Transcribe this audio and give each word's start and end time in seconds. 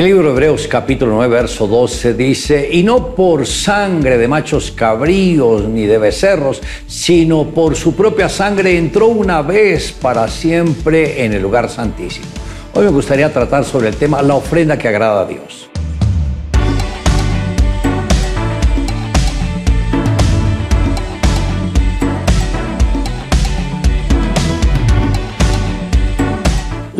El 0.00 0.06
libro 0.06 0.28
de 0.28 0.30
Hebreos 0.30 0.66
capítulo 0.66 1.12
9, 1.16 1.28
verso 1.28 1.66
12 1.66 2.14
dice, 2.14 2.70
y 2.72 2.82
no 2.82 3.14
por 3.14 3.46
sangre 3.46 4.16
de 4.16 4.28
machos 4.28 4.70
cabríos 4.70 5.64
ni 5.64 5.84
de 5.84 5.98
becerros, 5.98 6.62
sino 6.86 7.50
por 7.50 7.76
su 7.76 7.94
propia 7.94 8.30
sangre 8.30 8.78
entró 8.78 9.08
una 9.08 9.42
vez 9.42 9.92
para 9.92 10.26
siempre 10.28 11.22
en 11.22 11.34
el 11.34 11.42
lugar 11.42 11.68
santísimo. 11.68 12.24
Hoy 12.72 12.86
me 12.86 12.92
gustaría 12.92 13.30
tratar 13.30 13.62
sobre 13.66 13.88
el 13.88 13.96
tema 13.96 14.22
la 14.22 14.36
ofrenda 14.36 14.78
que 14.78 14.88
agrada 14.88 15.20
a 15.20 15.26
Dios. 15.26 15.69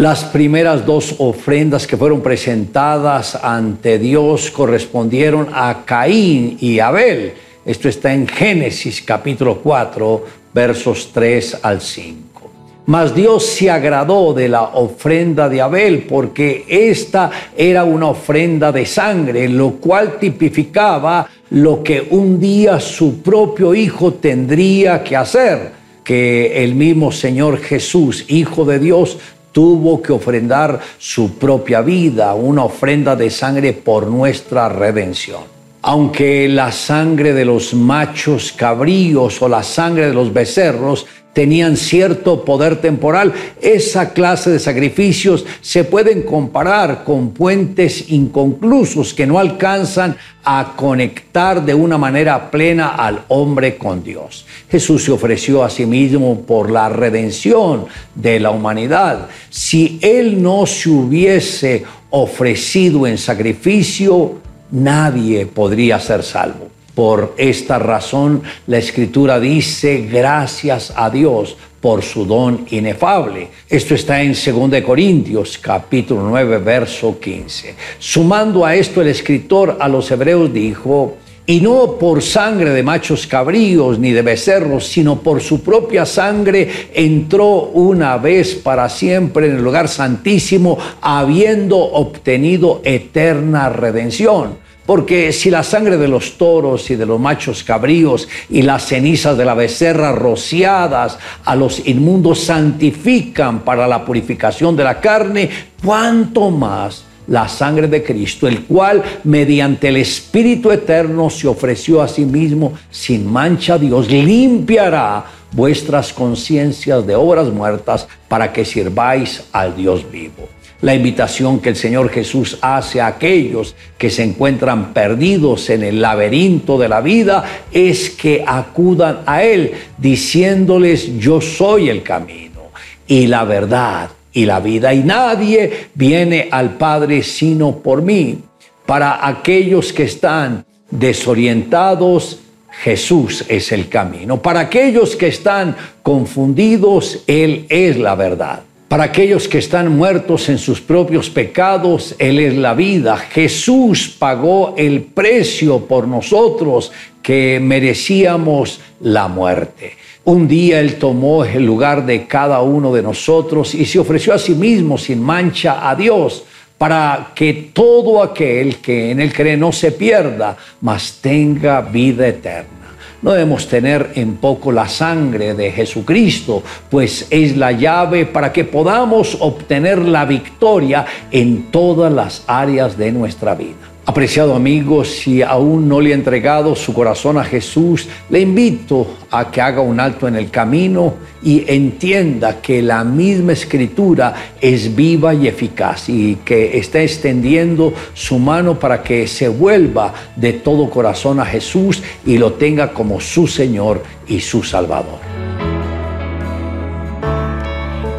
Las 0.00 0.24
primeras 0.24 0.86
dos 0.86 1.16
ofrendas 1.18 1.86
que 1.86 1.94
fueron 1.94 2.22
presentadas 2.22 3.34
ante 3.34 3.98
Dios 3.98 4.50
correspondieron 4.50 5.48
a 5.52 5.82
Caín 5.84 6.56
y 6.58 6.78
Abel. 6.78 7.34
Esto 7.66 7.86
está 7.90 8.14
en 8.14 8.26
Génesis 8.26 9.02
capítulo 9.02 9.58
4, 9.58 10.24
versos 10.54 11.10
3 11.12 11.58
al 11.60 11.82
5. 11.82 12.50
Mas 12.86 13.14
Dios 13.14 13.44
se 13.44 13.70
agradó 13.70 14.32
de 14.32 14.48
la 14.48 14.62
ofrenda 14.62 15.50
de 15.50 15.60
Abel 15.60 16.06
porque 16.08 16.64
esta 16.66 17.30
era 17.54 17.84
una 17.84 18.06
ofrenda 18.06 18.72
de 18.72 18.86
sangre, 18.86 19.50
lo 19.50 19.72
cual 19.72 20.18
tipificaba 20.18 21.28
lo 21.50 21.82
que 21.82 22.08
un 22.08 22.40
día 22.40 22.80
su 22.80 23.20
propio 23.20 23.74
hijo 23.74 24.14
tendría 24.14 25.04
que 25.04 25.14
hacer, 25.14 25.72
que 26.02 26.64
el 26.64 26.74
mismo 26.74 27.12
Señor 27.12 27.58
Jesús, 27.58 28.24
Hijo 28.28 28.64
de 28.64 28.78
Dios, 28.78 29.18
tuvo 29.52 30.00
que 30.00 30.12
ofrendar 30.12 30.80
su 30.98 31.34
propia 31.38 31.80
vida, 31.80 32.34
una 32.34 32.64
ofrenda 32.64 33.16
de 33.16 33.30
sangre 33.30 33.72
por 33.72 34.06
nuestra 34.06 34.68
redención. 34.68 35.42
Aunque 35.82 36.46
la 36.48 36.72
sangre 36.72 37.32
de 37.32 37.44
los 37.44 37.72
machos 37.72 38.52
cabríos 38.52 39.40
o 39.40 39.48
la 39.48 39.62
sangre 39.62 40.08
de 40.08 40.14
los 40.14 40.32
becerros 40.32 41.06
tenían 41.32 41.76
cierto 41.76 42.44
poder 42.44 42.76
temporal. 42.80 43.32
Esa 43.60 44.12
clase 44.12 44.50
de 44.50 44.58
sacrificios 44.58 45.44
se 45.60 45.84
pueden 45.84 46.22
comparar 46.22 47.04
con 47.04 47.30
puentes 47.30 48.10
inconclusos 48.10 49.14
que 49.14 49.26
no 49.26 49.38
alcanzan 49.38 50.16
a 50.44 50.72
conectar 50.76 51.64
de 51.64 51.74
una 51.74 51.98
manera 51.98 52.50
plena 52.50 52.88
al 52.88 53.24
hombre 53.28 53.76
con 53.76 54.02
Dios. 54.02 54.46
Jesús 54.70 55.04
se 55.04 55.12
ofreció 55.12 55.62
a 55.62 55.70
sí 55.70 55.86
mismo 55.86 56.40
por 56.42 56.70
la 56.70 56.88
redención 56.88 57.86
de 58.14 58.40
la 58.40 58.50
humanidad. 58.50 59.28
Si 59.50 59.98
Él 60.02 60.42
no 60.42 60.66
se 60.66 60.88
hubiese 60.88 61.84
ofrecido 62.10 63.06
en 63.06 63.18
sacrificio, 63.18 64.36
nadie 64.70 65.46
podría 65.46 66.00
ser 66.00 66.22
salvo. 66.22 66.69
Por 67.00 67.32
esta 67.38 67.78
razón 67.78 68.42
la 68.66 68.76
escritura 68.76 69.40
dice 69.40 70.06
gracias 70.06 70.92
a 70.94 71.08
Dios 71.08 71.56
por 71.80 72.02
su 72.02 72.26
don 72.26 72.66
inefable. 72.72 73.48
Esto 73.70 73.94
está 73.94 74.20
en 74.20 74.34
2 74.34 74.82
Corintios 74.82 75.56
capítulo 75.56 76.28
9 76.28 76.58
verso 76.58 77.18
15. 77.18 77.74
Sumando 77.98 78.66
a 78.66 78.74
esto 78.74 79.00
el 79.00 79.08
escritor 79.08 79.78
a 79.80 79.88
los 79.88 80.10
hebreos 80.10 80.52
dijo, 80.52 81.16
y 81.46 81.62
no 81.62 81.96
por 81.98 82.20
sangre 82.20 82.68
de 82.68 82.82
machos 82.82 83.26
cabríos 83.26 83.98
ni 83.98 84.12
de 84.12 84.20
becerros, 84.20 84.86
sino 84.86 85.20
por 85.20 85.40
su 85.40 85.62
propia 85.62 86.04
sangre 86.04 86.68
entró 86.92 87.62
una 87.72 88.18
vez 88.18 88.56
para 88.56 88.90
siempre 88.90 89.46
en 89.46 89.56
el 89.56 89.64
lugar 89.64 89.88
santísimo, 89.88 90.76
habiendo 91.00 91.78
obtenido 91.78 92.82
eterna 92.84 93.70
redención. 93.70 94.59
Porque 94.90 95.32
si 95.32 95.52
la 95.52 95.62
sangre 95.62 95.98
de 95.98 96.08
los 96.08 96.36
toros 96.36 96.90
y 96.90 96.96
de 96.96 97.06
los 97.06 97.20
machos 97.20 97.62
cabríos 97.62 98.26
y 98.48 98.62
las 98.62 98.86
cenizas 98.86 99.38
de 99.38 99.44
la 99.44 99.54
becerra 99.54 100.10
rociadas 100.10 101.16
a 101.44 101.54
los 101.54 101.86
inmundos 101.86 102.40
santifican 102.40 103.60
para 103.60 103.86
la 103.86 104.04
purificación 104.04 104.74
de 104.74 104.82
la 104.82 105.00
carne, 105.00 105.48
cuánto 105.80 106.50
más 106.50 107.04
la 107.28 107.46
sangre 107.46 107.86
de 107.86 108.02
Cristo, 108.02 108.48
el 108.48 108.64
cual 108.64 109.00
mediante 109.22 109.86
el 109.86 109.98
Espíritu 109.98 110.72
Eterno 110.72 111.30
se 111.30 111.46
ofreció 111.46 112.02
a 112.02 112.08
sí 112.08 112.24
mismo 112.24 112.72
sin 112.90 113.32
mancha 113.32 113.78
Dios, 113.78 114.10
limpiará 114.10 115.24
vuestras 115.52 116.12
conciencias 116.12 117.06
de 117.06 117.14
obras 117.14 117.46
muertas 117.48 118.08
para 118.26 118.52
que 118.52 118.64
sirváis 118.64 119.44
al 119.52 119.76
Dios 119.76 120.04
vivo 120.10 120.48
la 120.82 120.94
invitación 120.94 121.60
que 121.60 121.70
el 121.70 121.76
Señor 121.76 122.08
Jesús 122.10 122.58
hace 122.62 123.00
a 123.00 123.08
aquellos 123.08 123.74
que 123.98 124.10
se 124.10 124.22
encuentran 124.22 124.94
perdidos 124.94 125.68
en 125.70 125.82
el 125.82 126.00
laberinto 126.00 126.78
de 126.78 126.88
la 126.88 127.00
vida 127.00 127.44
es 127.70 128.10
que 128.10 128.42
acudan 128.46 129.20
a 129.26 129.42
Él 129.42 129.72
diciéndoles 129.98 131.18
yo 131.18 131.40
soy 131.40 131.90
el 131.90 132.02
camino 132.02 132.70
y 133.06 133.26
la 133.26 133.44
verdad 133.44 134.10
y 134.32 134.46
la 134.46 134.60
vida 134.60 134.94
y 134.94 135.00
nadie 135.00 135.88
viene 135.94 136.48
al 136.50 136.76
Padre 136.76 137.22
sino 137.22 137.76
por 137.78 138.02
mí. 138.02 138.38
Para 138.86 139.26
aquellos 139.26 139.92
que 139.92 140.04
están 140.04 140.64
desorientados, 140.90 142.40
Jesús 142.82 143.44
es 143.48 143.70
el 143.72 143.88
camino. 143.88 144.40
Para 144.40 144.60
aquellos 144.60 145.14
que 145.14 145.28
están 145.28 145.76
confundidos, 146.02 147.22
Él 147.26 147.66
es 147.68 147.96
la 147.98 148.14
verdad. 148.14 148.62
Para 148.90 149.04
aquellos 149.04 149.46
que 149.46 149.58
están 149.58 149.96
muertos 149.96 150.48
en 150.48 150.58
sus 150.58 150.80
propios 150.80 151.30
pecados, 151.30 152.16
Él 152.18 152.40
es 152.40 152.56
la 152.56 152.74
vida. 152.74 153.16
Jesús 153.16 154.08
pagó 154.18 154.74
el 154.76 155.02
precio 155.02 155.86
por 155.86 156.08
nosotros 156.08 156.90
que 157.22 157.60
merecíamos 157.62 158.80
la 158.98 159.28
muerte. 159.28 159.92
Un 160.24 160.48
día 160.48 160.80
Él 160.80 160.96
tomó 160.96 161.44
el 161.44 161.64
lugar 161.64 162.04
de 162.04 162.26
cada 162.26 162.62
uno 162.62 162.92
de 162.92 163.00
nosotros 163.00 163.76
y 163.76 163.84
se 163.84 164.00
ofreció 164.00 164.34
a 164.34 164.38
sí 164.38 164.56
mismo 164.56 164.98
sin 164.98 165.22
mancha 165.22 165.88
a 165.88 165.94
Dios 165.94 166.42
para 166.76 167.30
que 167.32 167.70
todo 167.72 168.20
aquel 168.20 168.78
que 168.78 169.12
en 169.12 169.20
Él 169.20 169.32
cree 169.32 169.56
no 169.56 169.70
se 169.70 169.92
pierda, 169.92 170.56
mas 170.80 171.20
tenga 171.22 171.80
vida 171.80 172.26
eterna. 172.26 172.79
No 173.22 173.32
debemos 173.32 173.68
tener 173.68 174.12
en 174.14 174.36
poco 174.36 174.72
la 174.72 174.88
sangre 174.88 175.54
de 175.54 175.70
Jesucristo, 175.72 176.62
pues 176.88 177.26
es 177.28 177.54
la 177.56 177.72
llave 177.72 178.24
para 178.24 178.50
que 178.50 178.64
podamos 178.64 179.36
obtener 179.40 179.98
la 179.98 180.24
victoria 180.24 181.04
en 181.30 181.70
todas 181.70 182.10
las 182.10 182.44
áreas 182.46 182.96
de 182.96 183.12
nuestra 183.12 183.54
vida. 183.54 183.89
Apreciado 184.10 184.56
amigo, 184.56 185.04
si 185.04 185.40
aún 185.40 185.88
no 185.88 186.00
le 186.00 186.10
ha 186.10 186.16
entregado 186.16 186.74
su 186.74 186.92
corazón 186.92 187.38
a 187.38 187.44
Jesús, 187.44 188.08
le 188.28 188.40
invito 188.40 189.06
a 189.30 189.52
que 189.52 189.60
haga 189.60 189.82
un 189.82 190.00
alto 190.00 190.26
en 190.26 190.34
el 190.34 190.50
camino 190.50 191.14
y 191.44 191.62
entienda 191.72 192.60
que 192.60 192.82
la 192.82 193.04
misma 193.04 193.52
escritura 193.52 194.34
es 194.60 194.96
viva 194.96 195.32
y 195.32 195.46
eficaz 195.46 196.08
y 196.08 196.38
que 196.44 196.76
está 196.76 197.00
extendiendo 197.00 197.94
su 198.12 198.40
mano 198.40 198.76
para 198.80 199.00
que 199.00 199.28
se 199.28 199.46
vuelva 199.46 200.12
de 200.34 200.54
todo 200.54 200.90
corazón 200.90 201.38
a 201.38 201.46
Jesús 201.46 202.02
y 202.26 202.36
lo 202.36 202.54
tenga 202.54 202.92
como 202.92 203.20
su 203.20 203.46
Señor 203.46 204.02
y 204.26 204.40
su 204.40 204.64
Salvador. 204.64 205.29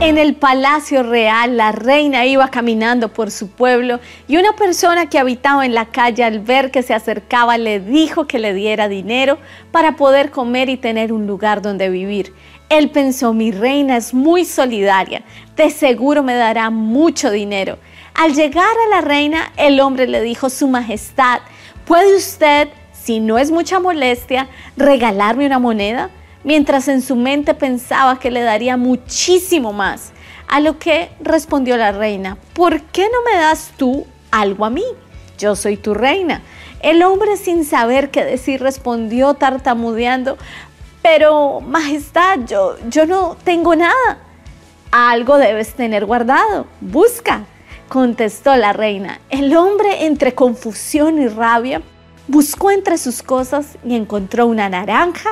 En 0.01 0.17
el 0.17 0.33
palacio 0.33 1.03
real, 1.03 1.57
la 1.57 1.71
reina 1.71 2.25
iba 2.25 2.47
caminando 2.47 3.13
por 3.13 3.29
su 3.29 3.51
pueblo 3.51 3.99
y 4.27 4.37
una 4.37 4.53
persona 4.55 5.07
que 5.07 5.19
habitaba 5.19 5.63
en 5.63 5.75
la 5.75 5.85
calle 5.85 6.23
al 6.23 6.39
ver 6.39 6.71
que 6.71 6.81
se 6.81 6.95
acercaba 6.95 7.59
le 7.59 7.79
dijo 7.79 8.25
que 8.25 8.39
le 8.39 8.55
diera 8.55 8.87
dinero 8.87 9.37
para 9.71 9.97
poder 9.97 10.31
comer 10.31 10.69
y 10.69 10.77
tener 10.77 11.13
un 11.13 11.27
lugar 11.27 11.61
donde 11.61 11.91
vivir. 11.91 12.33
Él 12.69 12.89
pensó, 12.89 13.31
mi 13.31 13.51
reina 13.51 13.95
es 13.95 14.11
muy 14.11 14.43
solidaria, 14.43 15.21
de 15.55 15.69
seguro 15.69 16.23
me 16.23 16.33
dará 16.33 16.71
mucho 16.71 17.29
dinero. 17.29 17.77
Al 18.15 18.33
llegar 18.33 18.65
a 18.65 18.89
la 18.95 19.01
reina, 19.01 19.51
el 19.55 19.79
hombre 19.79 20.07
le 20.07 20.21
dijo, 20.21 20.49
Su 20.49 20.67
Majestad, 20.67 21.41
¿puede 21.85 22.15
usted, 22.15 22.69
si 22.91 23.19
no 23.19 23.37
es 23.37 23.51
mucha 23.51 23.79
molestia, 23.79 24.47
regalarme 24.75 25.45
una 25.45 25.59
moneda? 25.59 26.09
Mientras 26.43 26.87
en 26.87 27.01
su 27.01 27.15
mente 27.15 27.53
pensaba 27.53 28.19
que 28.19 28.31
le 28.31 28.41
daría 28.41 28.77
muchísimo 28.77 29.73
más. 29.73 30.11
A 30.47 30.59
lo 30.59 30.79
que 30.79 31.09
respondió 31.21 31.77
la 31.77 31.91
reina, 31.91 32.37
¿por 32.53 32.81
qué 32.81 33.03
no 33.03 33.21
me 33.31 33.39
das 33.39 33.71
tú 33.77 34.05
algo 34.31 34.65
a 34.65 34.69
mí? 34.69 34.83
Yo 35.37 35.55
soy 35.55 35.77
tu 35.77 35.93
reina. 35.93 36.41
El 36.81 37.03
hombre 37.03 37.37
sin 37.37 37.63
saber 37.63 38.11
qué 38.11 38.25
decir 38.25 38.61
respondió 38.61 39.33
tartamudeando, 39.35 40.37
pero 41.01 41.61
Majestad, 41.61 42.39
yo, 42.47 42.75
yo 42.89 43.05
no 43.05 43.37
tengo 43.43 43.75
nada. 43.75 44.17
Algo 44.91 45.37
debes 45.37 45.73
tener 45.73 46.05
guardado. 46.05 46.67
Busca, 46.81 47.45
contestó 47.87 48.55
la 48.55 48.73
reina. 48.73 49.19
El 49.29 49.55
hombre 49.55 50.05
entre 50.05 50.33
confusión 50.35 51.21
y 51.21 51.27
rabia 51.27 51.81
buscó 52.27 52.71
entre 52.71 52.97
sus 52.97 53.23
cosas 53.23 53.77
y 53.85 53.95
encontró 53.95 54.47
una 54.47 54.69
naranja, 54.69 55.29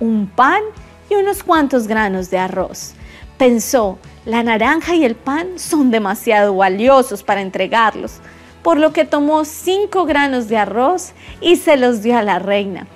un 0.00 0.26
pan 0.26 0.62
y 1.08 1.14
unos 1.14 1.42
cuantos 1.42 1.86
granos 1.86 2.30
de 2.30 2.38
arroz. 2.38 2.94
Pensó, 3.38 3.98
la 4.24 4.42
naranja 4.42 4.94
y 4.94 5.04
el 5.04 5.14
pan 5.14 5.58
son 5.58 5.90
demasiado 5.90 6.56
valiosos 6.56 7.22
para 7.22 7.40
entregarlos. 7.42 8.20
por 8.66 8.78
lo 8.78 8.92
que 8.92 9.04
tomó 9.04 9.44
cinco 9.44 10.06
granos 10.06 10.48
de 10.48 10.56
arroz 10.56 11.12
y 11.40 11.54
se 11.54 11.76
los 11.76 12.02
dio 12.02 12.18
a 12.18 12.22
la 12.22 12.40
reina. 12.40 12.88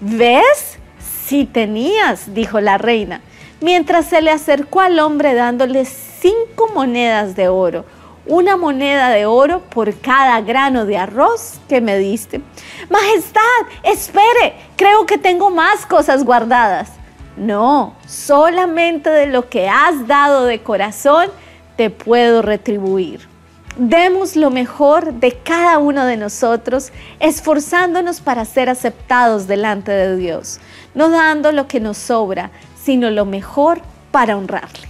¿Ves? 0.00 0.78
Si 1.26 1.46
tenías, 1.46 2.32
dijo 2.32 2.60
la 2.60 2.78
reina, 2.78 3.20
mientras 3.60 4.06
se 4.06 4.22
le 4.22 4.30
acercó 4.30 4.78
al 4.78 5.00
hombre 5.00 5.34
dándole 5.34 5.84
cinco 5.84 6.70
monedas 6.72 7.34
de 7.34 7.48
oro, 7.48 7.84
una 8.26 8.56
moneda 8.56 9.10
de 9.10 9.26
oro 9.26 9.60
por 9.60 9.94
cada 9.98 10.40
grano 10.40 10.84
de 10.84 10.96
arroz 10.96 11.60
que 11.68 11.80
me 11.80 11.98
diste. 11.98 12.40
Majestad, 12.88 13.40
espere, 13.82 14.54
creo 14.76 15.06
que 15.06 15.18
tengo 15.18 15.50
más 15.50 15.86
cosas 15.86 16.24
guardadas. 16.24 16.90
No, 17.36 17.94
solamente 18.06 19.08
de 19.08 19.26
lo 19.26 19.48
que 19.48 19.68
has 19.68 20.06
dado 20.06 20.44
de 20.44 20.62
corazón 20.62 21.28
te 21.76 21.88
puedo 21.88 22.42
retribuir. 22.42 23.28
Demos 23.76 24.36
lo 24.36 24.50
mejor 24.50 25.14
de 25.14 25.32
cada 25.32 25.78
uno 25.78 26.04
de 26.04 26.18
nosotros, 26.18 26.92
esforzándonos 27.20 28.20
para 28.20 28.44
ser 28.44 28.68
aceptados 28.68 29.46
delante 29.46 29.92
de 29.92 30.16
Dios, 30.16 30.60
no 30.94 31.08
dando 31.08 31.52
lo 31.52 31.66
que 31.66 31.80
nos 31.80 31.96
sobra, 31.96 32.50
sino 32.82 33.10
lo 33.10 33.24
mejor 33.24 33.80
para 34.10 34.36
honrarle. 34.36 34.89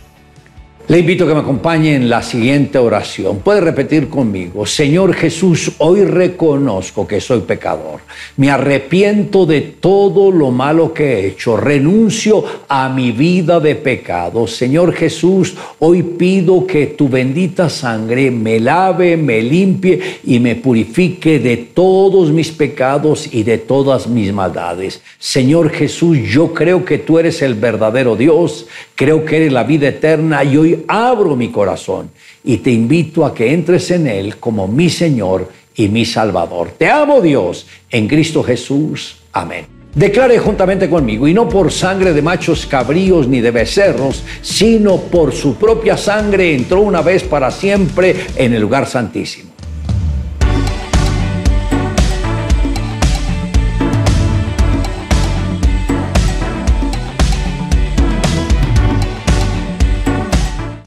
Le 0.90 0.98
invito 0.98 1.22
a 1.22 1.28
que 1.28 1.34
me 1.34 1.40
acompañe 1.42 1.94
en 1.94 2.10
la 2.10 2.20
siguiente 2.20 2.76
oración. 2.76 3.38
Puede 3.44 3.60
repetir 3.60 4.08
conmigo, 4.08 4.66
Señor 4.66 5.14
Jesús, 5.14 5.70
hoy 5.78 6.04
reconozco 6.04 7.06
que 7.06 7.20
soy 7.20 7.42
pecador. 7.42 8.00
Me 8.36 8.50
arrepiento 8.50 9.46
de 9.46 9.60
todo 9.60 10.32
lo 10.32 10.50
malo 10.50 10.92
que 10.92 11.12
he 11.12 11.26
hecho. 11.28 11.56
Renuncio 11.56 12.44
a 12.66 12.88
mi 12.88 13.12
vida 13.12 13.60
de 13.60 13.76
pecado. 13.76 14.48
Señor 14.48 14.92
Jesús, 14.92 15.54
hoy 15.78 16.02
pido 16.02 16.66
que 16.66 16.86
tu 16.86 17.08
bendita 17.08 17.68
sangre 17.68 18.32
me 18.32 18.58
lave, 18.58 19.16
me 19.16 19.42
limpie 19.42 20.18
y 20.24 20.40
me 20.40 20.56
purifique 20.56 21.38
de 21.38 21.56
todos 21.56 22.32
mis 22.32 22.50
pecados 22.50 23.32
y 23.32 23.44
de 23.44 23.58
todas 23.58 24.08
mis 24.08 24.32
maldades. 24.32 25.00
Señor 25.20 25.70
Jesús, 25.70 26.18
yo 26.28 26.52
creo 26.52 26.84
que 26.84 26.98
tú 26.98 27.20
eres 27.20 27.42
el 27.42 27.54
verdadero 27.54 28.16
Dios. 28.16 28.66
Creo 28.96 29.24
que 29.24 29.36
eres 29.36 29.52
la 29.52 29.62
vida 29.62 29.86
eterna 29.86 30.42
y 30.42 30.79
abro 30.88 31.36
mi 31.36 31.50
corazón 31.50 32.10
y 32.44 32.58
te 32.58 32.70
invito 32.70 33.24
a 33.24 33.34
que 33.34 33.52
entres 33.52 33.90
en 33.90 34.06
él 34.06 34.36
como 34.36 34.66
mi 34.68 34.88
Señor 34.88 35.48
y 35.74 35.88
mi 35.88 36.04
Salvador. 36.04 36.72
Te 36.76 36.88
amo 36.88 37.20
Dios 37.20 37.66
en 37.90 38.08
Cristo 38.08 38.42
Jesús. 38.42 39.16
Amén. 39.32 39.66
Declare 39.94 40.38
juntamente 40.38 40.88
conmigo, 40.88 41.26
y 41.26 41.34
no 41.34 41.48
por 41.48 41.72
sangre 41.72 42.12
de 42.12 42.22
machos 42.22 42.64
cabríos 42.64 43.26
ni 43.26 43.40
de 43.40 43.50
becerros, 43.50 44.22
sino 44.40 44.98
por 44.98 45.32
su 45.32 45.56
propia 45.56 45.96
sangre 45.96 46.54
entró 46.54 46.80
una 46.80 47.02
vez 47.02 47.24
para 47.24 47.50
siempre 47.50 48.14
en 48.36 48.54
el 48.54 48.62
lugar 48.62 48.86
santísimo 48.86 49.49